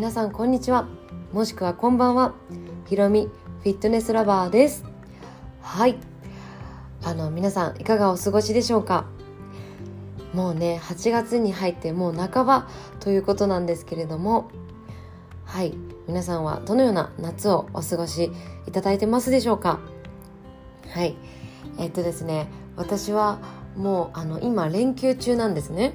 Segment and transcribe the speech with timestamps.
[0.00, 0.88] 皆さんこんにちは。
[1.30, 2.32] もしくはこんばんは。
[2.86, 3.28] ひろみ
[3.62, 4.86] フィットネスラバーです。
[5.60, 5.98] はい。
[7.02, 9.04] あの皆さんいかがお過ごしでしょうか？
[10.32, 12.66] もうね8月に入ってもう半ば
[13.00, 14.50] ということなんですけれども。
[15.44, 15.74] はい。
[16.08, 18.32] 皆さんはどのような夏をお過ごし
[18.66, 19.80] いただいてますでしょうか？
[20.94, 21.14] はい。
[21.78, 23.38] えっとですね私は
[23.76, 25.92] もうあの今連休中なんですね。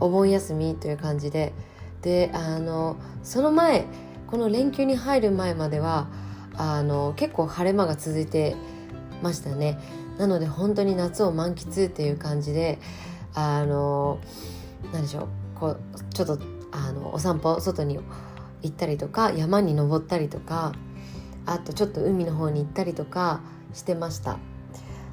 [0.00, 1.54] お盆休みという感じで
[2.06, 3.84] であのその前
[4.28, 6.06] この連休に入る前までは
[6.54, 8.54] あの結構晴れ間が続いて
[9.24, 9.80] ましたね。
[10.16, 12.78] なので本当に夏を満喫っていう感じで
[13.34, 14.20] あの
[14.92, 15.80] 何でしょうこう
[16.14, 16.38] ちょっと
[16.70, 17.98] あのお散歩外に
[18.62, 20.74] 行ったりとか山に登ったりとか
[21.44, 23.40] あとちょっと海の方に行ったりとか
[23.74, 24.38] してました。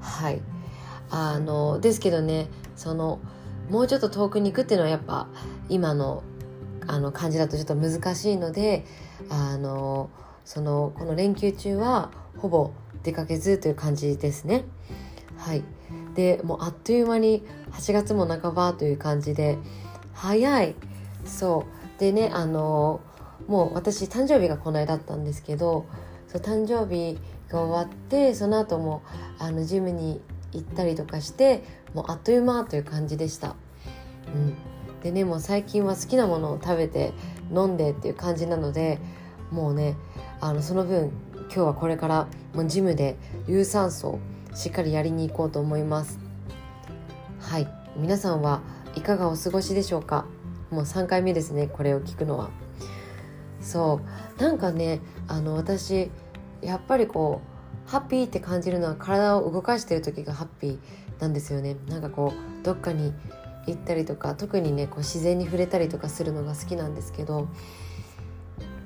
[0.00, 0.40] はい。
[1.10, 3.20] あのですけどねその
[3.68, 5.28] もうちょっと遠くに行くっていうのはやっぱ
[5.68, 6.22] 今の
[6.88, 8.84] あの感じだとちょっと難しいので
[9.28, 10.10] あの
[10.44, 12.72] そのこの連休中はほぼ
[13.02, 14.64] 出かけずという感じですね。
[15.36, 15.62] はい
[16.14, 19.56] でもうあっという間に8月も半ばという感じで
[20.14, 20.74] 早い
[21.24, 21.66] そ
[21.96, 23.00] うでねあの
[23.46, 25.86] もう私誕生日がこの間だったんですけど
[26.26, 29.02] そう誕生日が終わってその後も
[29.38, 30.20] あのジムに
[30.52, 31.62] 行ったりとかして
[31.94, 33.54] もうあっという間という感じでした。
[34.34, 34.54] うん、
[35.02, 37.12] でねもう最近は好きなものを食べて
[37.54, 38.98] 飲んでっていう感じなので
[39.50, 39.96] もうね
[40.40, 44.18] あのその分今日はこれからもうジムで有酸素を
[44.54, 46.18] しっかりやりに行こうと思います。
[47.40, 47.68] はい。
[47.96, 48.60] 皆さんは
[48.96, 50.26] いかがお過ごしでしょうか？
[50.70, 52.50] もう3回目ですねこれを聞くのは。
[53.60, 54.00] そ
[54.38, 54.42] う。
[54.42, 56.10] なんかねあの私
[56.60, 57.40] やっぱりこ
[57.86, 60.78] うハッピーって感じるのは体を動かしてる時がハッピー
[61.20, 61.76] なんですよね。
[61.88, 63.14] なんかこうどっかに
[63.68, 67.48] 行ったりとか特にねこう自然に触れたりとかするのが好きなんですけど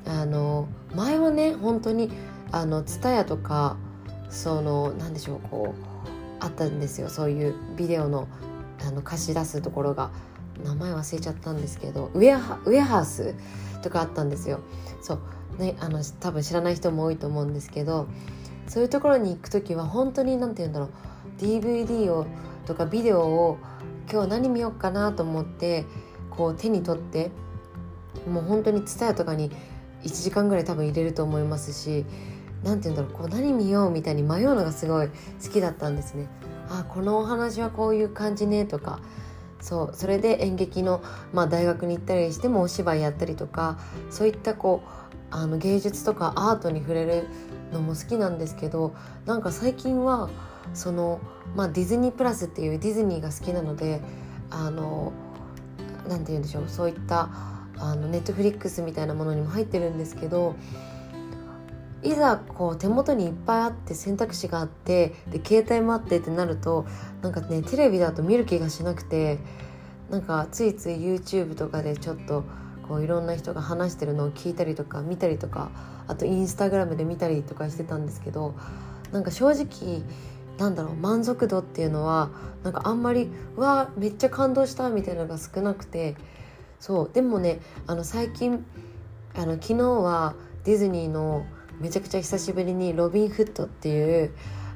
[0.07, 2.11] あの前はね本当に
[2.51, 3.77] あの TSUTAYA とか
[4.31, 7.09] その何でしょうこうあったんですよ。
[7.09, 8.27] そういうビデオの
[8.85, 10.11] あの貸し出すところが。
[10.65, 13.35] 名前忘れちゃったんですけどウェアウェハウス
[13.83, 14.61] とかあったんですよ。
[15.01, 15.19] そう。
[15.59, 18.07] ねあの多分知らない人も多いと思うんですけど
[18.67, 20.91] そういうところに行く時は本当に何て言うんだろう。
[21.39, 22.27] DVD を
[22.67, 23.59] とかビデオを
[24.13, 25.87] 今日何見ようかなと思って
[26.29, 27.31] こう手に取って
[28.29, 29.51] もう本当に TSUTAYA とかに
[30.03, 32.05] 1時間ぐらい多分入れると思いますし
[32.63, 36.29] 何て言うんだろうこう何見ようみたいに迷うのがすごい好きだったんですね。
[36.69, 39.01] あこのお話はこういう感じねとか
[39.61, 41.03] そうそれで演劇の、
[41.33, 43.79] まあ、大学に行ったりしてもお芝居やったりとか
[44.11, 47.27] そういったこうあの芸術とかアートに触れる
[47.73, 48.95] のも好きなんですけど
[49.25, 50.31] なんか最近は
[50.75, 51.21] その、
[51.55, 54.01] まあ、ディズニープラスっていうディズニーが好きなので
[54.51, 55.13] あの
[56.09, 57.31] なて言うんでしょうそういった
[57.79, 60.57] あのネットフリックスみたいなものにも入ってるんですけど
[62.03, 66.85] いざこう手元にいっぱいあって選択肢があってで携帯もあってってなると
[67.23, 69.39] なんかねテレビだと見る気がしなくて
[70.11, 72.45] なんかついつい YouTube とかでちょっと
[72.89, 75.71] こういろんな人が話してるのを聞いたりとか見たりとか
[76.09, 78.55] あとインスタグラムで見たりとかしてたんですけど
[79.13, 80.03] なんか正直
[80.59, 82.31] なんだろう満足度っていうのは
[82.63, 86.17] なんかあんまり「わめっちゃ感動した」みたいなのが少なくて
[86.79, 88.65] そうでもねあの最近
[89.35, 91.45] あの昨日はディズニーの
[91.81, 94.33] めちゃくちゃ久しぶりに「ロビン・フット」っていう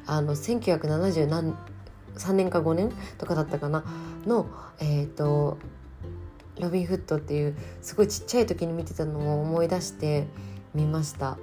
[0.07, 1.53] あの1973
[2.33, 3.85] 年か5年とかだったかな
[4.27, 4.47] の
[4.79, 5.59] えっ、ー、と
[6.61, 10.27] ロビン・フットっていうすごいちっちゃい時に見てたのを思い出して
[10.75, 11.39] 見ました。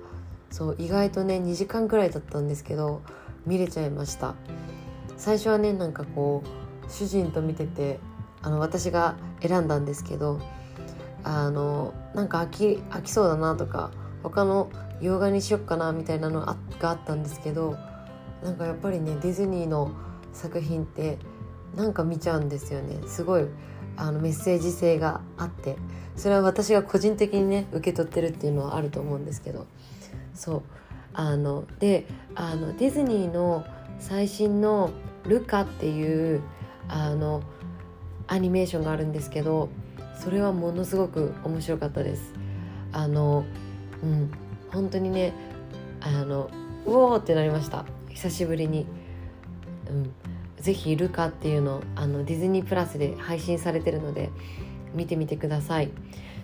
[0.50, 3.02] そう意外とね2時間くらいだったんですけど
[3.46, 4.36] 見れちゃいました。
[5.18, 8.00] 最初はねなんかこう主人と見てて
[8.42, 10.40] あの私が選んだんですけど
[11.24, 14.70] あのなんか飽き飽きそうだなとか他の
[15.02, 17.78] 洋画にしよっかなみたいなのがあったんですけど
[18.44, 19.92] なんかやっぱりねディズニーの
[20.34, 21.18] 作品って
[21.76, 23.08] なんか見ちゃうんですよね。
[23.08, 23.46] すごい
[23.96, 25.78] あのメッセージ性があって
[26.16, 29.68] それは私が個人的にね受け取ってるっていうのはあると思うんですけど。
[30.34, 30.62] そう。
[31.14, 32.06] あので
[32.36, 33.66] あのディズニーの
[34.00, 34.92] 最新の
[35.26, 36.42] 「ルカ」っていう
[36.88, 37.42] あの
[38.28, 39.70] アニメーションがあるんですけど
[40.16, 42.34] それはものすごく面白かったです。
[42.92, 43.44] あの
[44.04, 44.32] うん
[44.72, 45.34] 本当にね
[46.02, 46.50] あの
[46.86, 48.86] うおーってなりました久しぶりに。
[49.90, 50.14] うん
[50.64, 54.30] ぜひ「ルカ」っていうのあのディズニープラスで配信されてるので
[54.96, 55.90] 見てみてください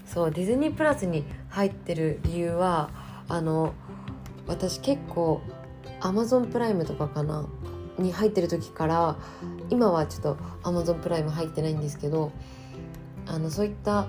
[0.05, 2.89] そうディズニープラスに入ってる理由は
[3.29, 3.73] あの
[4.49, 5.41] 私結構
[6.01, 7.47] アマゾンプライムとかかな
[7.97, 9.17] に入ってる時から
[9.69, 12.31] 今はちょっとアマゾンプライム入ってないんですけど
[13.27, 14.07] あのそういった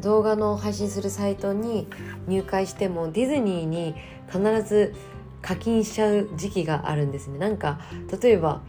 [0.00, 1.88] 動画の配信するサイトに
[2.26, 3.94] 入会してもディズニーに
[4.28, 4.94] 必ず
[5.42, 7.38] 課金しちゃう時期があるんですね。
[7.38, 7.80] なんか
[8.20, 8.62] 例えば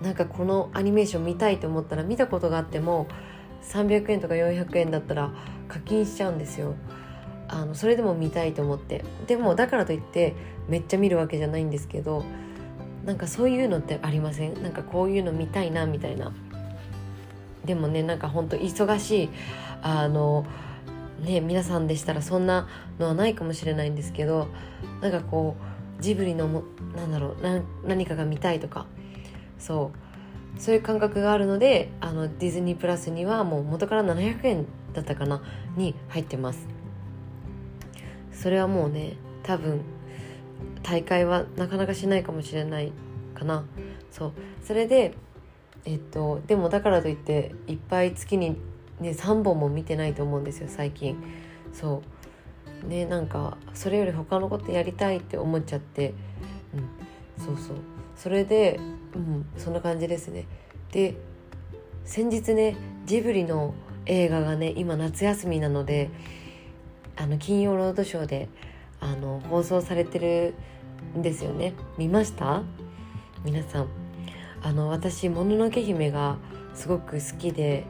[0.00, 3.06] なんかこのアニメーション見たいと思ったら見たことがあっても
[3.62, 5.32] 300円とか400円だったら
[5.68, 6.74] 課金しちゃうんですよ。
[7.52, 9.04] あのそれでも見たいと思って。
[9.26, 10.34] でもだからといって
[10.68, 12.24] めっちゃ見るわけじゃないんですけど
[13.04, 14.62] なんかそういうのってありません？
[14.62, 16.32] なんかこういうの見たいなみたいな。
[17.64, 19.30] でもねなんかほんと忙しい
[19.82, 20.44] あの
[21.20, 22.66] ね皆さんでしたらそんな
[22.98, 24.48] のはないかもしれないんですけど
[25.00, 25.56] なんかこ
[25.98, 26.64] うジブリのも
[26.96, 28.86] なんだろう何かが見たいとか
[29.58, 29.98] そう。
[30.58, 35.42] そういう感覚があるのであのディズニープラスにはもう元から700円だったかな
[35.76, 36.66] に入ってます。
[38.42, 39.82] それはもうね多分
[40.82, 42.90] 大会はなかなかしないかもしれない
[43.34, 43.64] かな。
[44.10, 44.32] そう。
[44.64, 45.14] それで
[45.84, 48.56] えっとでもだからといっていっぱい月に
[48.98, 51.16] ね3本も見てないと思うんですよ最近。
[51.72, 52.02] そ
[52.84, 52.88] う。
[52.88, 56.12] ねなんかそれより他のことやりたいって思っちゃって。
[57.38, 57.44] うん。
[57.44, 57.76] そうそう。
[58.16, 58.80] それで
[59.14, 60.46] うんそんな感じですね。
[60.90, 61.14] で
[62.04, 63.72] 先日ねジブリの
[64.06, 66.10] 映画がね今夏休みなので
[67.16, 68.48] あの金曜ロードショーで
[69.00, 70.54] あの放送されてる
[71.16, 71.74] んですよね。
[71.98, 72.62] 見ました？
[73.44, 73.88] 皆さん。
[74.62, 76.36] あの私「もののけ姫」が
[76.74, 77.84] すごく好きで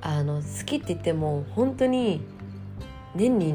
[0.00, 2.22] あの好きって言っても本当に
[3.14, 3.54] 年に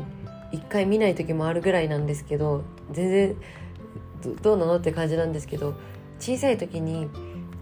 [0.52, 3.36] 1回見ない時もあるぐらいなんですけど全然
[4.42, 5.74] どうなのって感じなんですけど
[6.20, 7.10] 小さい時に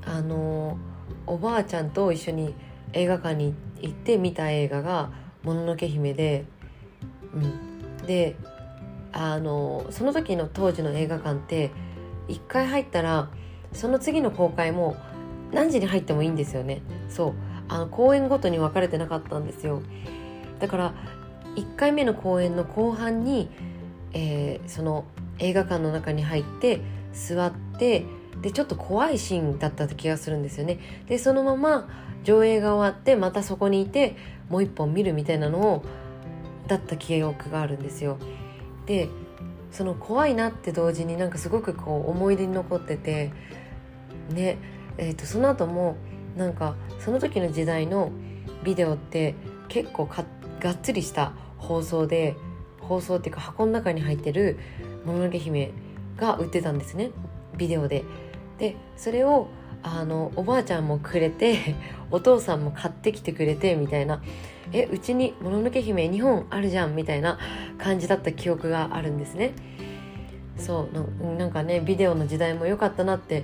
[0.06, 0.78] あの
[1.26, 2.54] おばあちゃんと一緒に
[2.94, 5.12] 映画館に行って見た映画が
[5.44, 6.46] 「もののけ姫で」
[7.34, 7.38] う
[8.04, 8.36] ん、で
[9.12, 11.72] あのその時の当時の映画館って
[12.28, 13.30] 1回入ったら
[13.74, 14.96] その次の公開も
[15.52, 16.82] 何時に入ってもいいんですよね。
[17.10, 17.34] そう。
[17.68, 19.82] あの公演ごとに分かれてなかったんですよ。
[20.60, 20.94] だから
[21.56, 23.50] 1回目の公演の後半に、
[24.14, 25.06] えー、その
[25.40, 26.82] 映画館の中に入って
[27.14, 28.06] 座って
[28.42, 30.80] でちょっと怖いシーンだった気がするんですよね。
[31.08, 31.90] でそのまま
[32.24, 34.16] 上映が終わってまたそこにいて
[34.50, 35.84] もう一本見るみたいなのを
[36.70, 38.18] だった記憶があるんですよ。
[38.86, 39.10] で
[39.72, 43.32] その怖いなって同時になんかすごくこう思い出に残ってて
[44.32, 44.58] ね
[44.98, 45.96] えーと、その後も
[46.36, 48.12] なんかその時の時代の
[48.64, 49.34] ビデオって
[49.70, 52.36] 結構がっつりした放送で
[52.82, 54.58] 放送っていうか箱の中に入ってる
[55.06, 55.72] 「もののけ姫」
[56.18, 57.12] が売ってたんですね。
[57.58, 58.04] ビデオで。
[58.58, 59.48] でそれを
[59.84, 61.76] あのおばあちゃんもくれて
[62.12, 64.22] お父さんも買ってきてくれてみたいな
[64.72, 67.38] 「えうちにもののけ姫2本あるじゃん」みたいな
[67.78, 69.54] 感じだった記憶があるんですね。
[70.58, 73.44] そうなんかねビデオの時代も良かったなって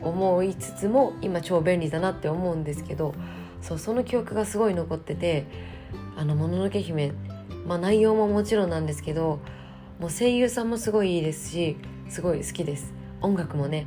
[0.00, 3.14] 思いつつも今超便利だなって思うんですけど
[3.60, 5.46] そうその記憶がすごい残ってて
[6.16, 7.12] 「あのもののけ姫」
[7.66, 9.40] まあ内容ももちろんなんですけど
[9.98, 11.76] もう声優さんもすごいいいですし
[12.08, 12.94] すごい好きです。
[13.22, 13.86] 音楽もね。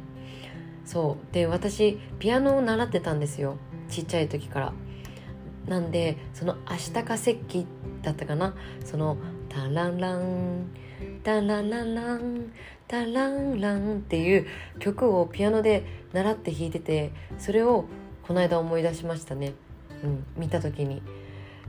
[0.83, 3.57] そうで私ピアノを習ってたんですよ
[3.89, 4.74] ちっちゃい時から。
[5.69, 7.68] なんでその「明日か石器」
[8.01, 8.56] だったかな？
[8.83, 9.18] その
[9.48, 10.71] 「タランラン
[11.24, 12.51] タラララン
[12.88, 14.48] タランランっていう
[14.80, 17.86] 曲をピアノで習って弾いててそれを
[18.24, 19.54] この間思い出しましたね、
[20.04, 21.01] うん、見た時に。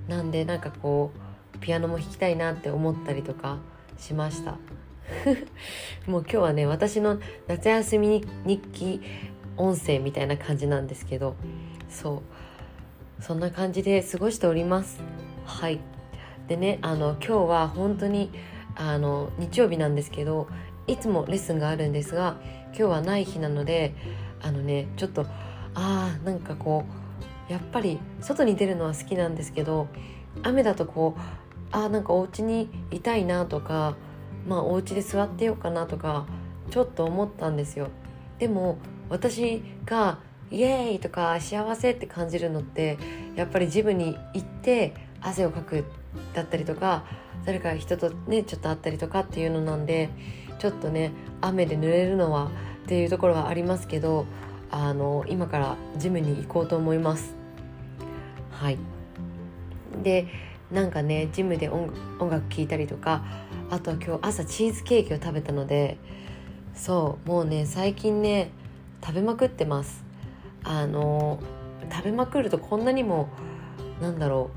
[0.08, 1.12] なんでなんかこ
[1.54, 3.58] うピアノも弾きたいなって思ったりとか
[3.98, 4.56] しました。
[6.08, 9.00] もう今日はね私の夏休み日記
[9.56, 11.36] 音声みたいな感じなんですけど。
[11.90, 12.49] そう。
[13.20, 15.00] そんな感じで過ごしております。
[15.44, 15.80] はい。
[16.48, 18.30] でねあの今日は本当に
[18.74, 20.48] あの日曜日なんですけど
[20.86, 23.94] いつもレッスンがあるんですが今日はない日なので
[24.42, 25.26] あのねちょっと
[25.74, 26.84] あーなんかこ
[27.48, 29.86] うやっぱり外に出るのは好きなんですけど
[30.42, 31.20] 雨だとこう
[31.70, 33.96] あーなんかお家にいたいなとか
[34.48, 36.26] まあお家で座ってようかなとか
[36.70, 37.88] ちょっと思ったんですよ。
[38.38, 40.18] でも私が
[40.50, 42.98] イエーイとか幸せって感じるのって
[43.36, 45.84] やっぱりジムに行って汗をかく
[46.34, 47.04] だったりとか
[47.44, 50.10] 誰か人とねちょっと会ったりとかっていうのなんで
[50.58, 52.50] ちょっとね雨で濡れるのは
[52.84, 54.26] っていうところはありますけど
[54.70, 57.34] あの今からジムに行こうと思います。
[58.52, 58.78] はい。
[60.02, 60.26] で
[60.70, 63.24] なんかねジムで音楽聴いたりとか
[63.70, 65.96] あとは今日朝チーズケーキを食べたので
[66.74, 68.50] そうもうね最近ね
[69.02, 70.09] 食べまくってます。
[70.64, 71.40] あの
[71.90, 73.28] 食べまくるとこんなにも
[74.00, 74.50] なんだろ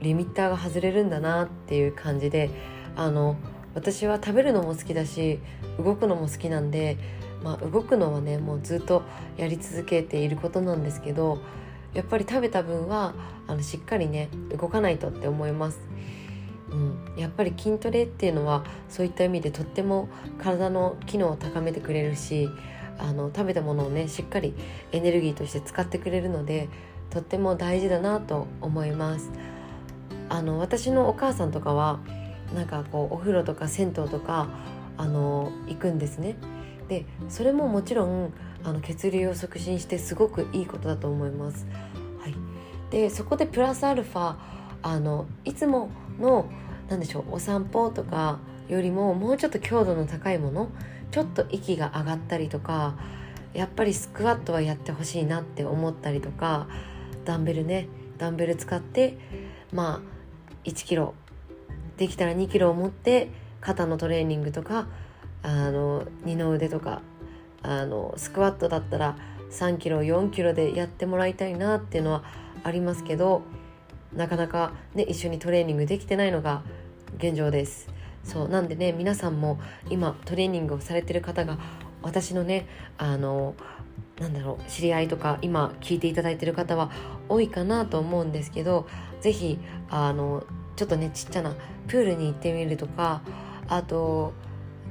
[0.00, 2.50] うリミッターが外れるんだなっていう感じで
[2.96, 3.36] あの
[3.74, 5.40] 私は食べるのも好きだし
[5.78, 6.96] 動くのも好きなんで、
[7.42, 9.02] まあ、動くのはねもうずっと
[9.36, 11.40] やり続けていることなんですけど
[11.94, 13.14] やっぱり食べた分は
[13.46, 15.80] あのしっかりね動かないとって思います。
[16.70, 22.48] うん、やっぱり筋トレっていうのはそういった意味でとっても体の機能を高めてくれるし
[22.98, 24.54] あの食べたものをねしっかり
[24.92, 26.68] エネルギーとして使ってくれるので
[27.10, 29.30] とっても大事だなと思います。
[30.28, 32.00] あの私のお母さんとかは
[32.54, 34.48] なんかこうお風呂とか銭湯とか
[34.96, 36.36] あの行くんですね。
[36.88, 38.32] でそれももちろん
[38.62, 41.66] あの血流を促進してすごくいいことだと思います、
[42.20, 42.34] はい、
[42.90, 44.36] でそこでプラスアルファ
[44.82, 46.46] あのいつもの
[46.88, 50.70] 何でしょうお散歩とかよりももうちょっと強度の高いもの
[51.10, 52.94] ちょっと息が上がったりとか
[53.52, 56.66] やっぱりスクワットはやってほしいなって思ったりとか
[57.24, 59.18] ダンベルねダンベル使って
[59.72, 61.14] まあ1キロ
[61.96, 63.28] できたら2キロを持って
[63.60, 64.88] 肩のトレーニングとか
[65.42, 67.02] あの二の腕とか
[67.62, 69.16] あのスクワットだったら
[69.50, 72.24] 3キロ4キロでやってもらいたいなっていうのは
[72.64, 73.42] ありますけど
[74.12, 76.62] なかなかね一緒にトレーニングできてないのが
[77.18, 77.88] 現状です。
[78.24, 81.58] そうなんでね皆さんも今トレーニングをされてる方が
[82.02, 82.66] 私のね
[82.98, 83.54] あの
[84.18, 86.90] なんだろう知り合いとか今聞いていただいてる方は
[87.28, 88.86] 多いかなと思うんですけど
[89.20, 89.58] 是非
[89.90, 90.44] あの
[90.76, 91.54] ちょっとねちっちゃな
[91.88, 93.22] プールに行ってみるとか
[93.68, 94.32] あと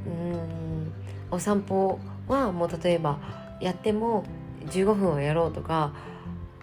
[0.06, 0.92] うん
[1.32, 3.20] お散歩はもう例えば
[3.62, 4.26] やっても
[4.68, 5.94] 15分はやろうとか、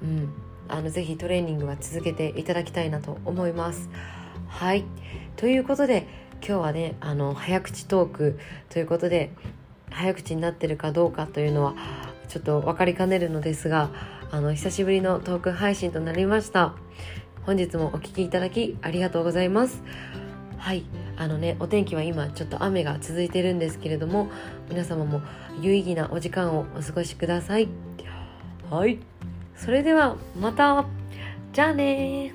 [0.02, 0.32] うん、
[0.68, 3.88] あのぜひトレーニングは続けていただきたいなと思います。
[4.48, 4.84] はい
[5.36, 6.06] ということで
[6.46, 9.30] 今日はねあの早口トークということで
[9.90, 11.74] 早口になってるかどうかというのは
[12.28, 13.90] ちょっと分かりかねるのですが
[14.30, 16.74] あの久しぶりのトーク配信となりました。
[17.42, 19.82] 本日もお聴きいただきありがとうございます。
[20.56, 20.84] はい。
[21.16, 24.30] あのねお天気は今ちょっと雨が続いてるんですけれども
[24.68, 25.20] 皆様も
[25.60, 27.68] 有意義なお時間をお過ごしください。
[28.70, 29.00] はい。
[29.56, 30.86] それではまた。
[31.52, 32.32] じゃあね